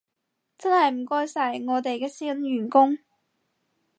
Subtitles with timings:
[0.57, 2.97] 真係唔該晒，我哋嘅新員工